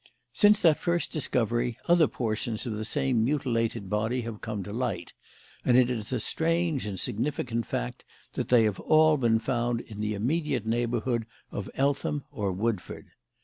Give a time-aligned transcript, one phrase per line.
[0.33, 5.13] Since that first discovery, other portions of the same mutilated body have come to light;
[5.63, 8.03] and it is a strange and significant fact
[8.33, 13.11] that they have all been found in the immediate neighbourhood of Eltham or Woodford.